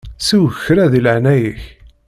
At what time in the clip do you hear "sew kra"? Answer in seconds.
0.27-0.85